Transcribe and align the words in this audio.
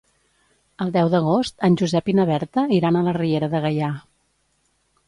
El 0.85 0.93
deu 0.95 1.11
d'agost 1.15 1.61
en 1.69 1.77
Josep 1.83 2.09
i 2.15 2.17
na 2.21 2.27
Berta 2.33 2.65
iran 2.79 2.99
a 2.99 3.05
la 3.11 3.15
Riera 3.23 3.53
de 3.55 3.63
Gaià. 3.69 3.93